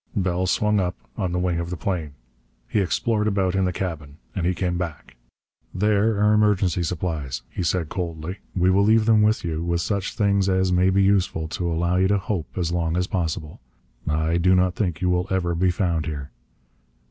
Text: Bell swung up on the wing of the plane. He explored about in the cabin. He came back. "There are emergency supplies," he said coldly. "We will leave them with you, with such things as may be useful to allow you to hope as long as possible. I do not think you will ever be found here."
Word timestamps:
Bell 0.15 0.47
swung 0.47 0.79
up 0.79 0.95
on 1.15 1.31
the 1.31 1.37
wing 1.37 1.59
of 1.59 1.69
the 1.69 1.77
plane. 1.77 2.15
He 2.67 2.79
explored 2.79 3.27
about 3.27 3.53
in 3.53 3.65
the 3.65 3.71
cabin. 3.71 4.17
He 4.33 4.55
came 4.55 4.75
back. 4.75 5.15
"There 5.75 6.17
are 6.19 6.33
emergency 6.33 6.81
supplies," 6.81 7.43
he 7.51 7.61
said 7.61 7.89
coldly. 7.89 8.39
"We 8.55 8.71
will 8.71 8.83
leave 8.83 9.05
them 9.05 9.21
with 9.21 9.45
you, 9.45 9.63
with 9.63 9.81
such 9.81 10.15
things 10.15 10.49
as 10.49 10.71
may 10.71 10.89
be 10.89 11.03
useful 11.03 11.47
to 11.49 11.71
allow 11.71 11.97
you 11.97 12.07
to 12.07 12.17
hope 12.17 12.47
as 12.57 12.71
long 12.71 12.97
as 12.97 13.05
possible. 13.05 13.61
I 14.07 14.37
do 14.37 14.55
not 14.55 14.73
think 14.73 15.01
you 15.01 15.09
will 15.11 15.27
ever 15.29 15.53
be 15.53 15.69
found 15.69 16.07
here." 16.07 16.31